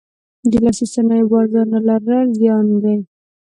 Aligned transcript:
د 0.49 0.51
لاسي 0.63 0.85
صنایعو 0.93 1.31
بازار 1.33 1.65
نه 1.73 1.79
لرل 1.87 2.27
زیان 2.39 2.65
دی. 2.83 2.97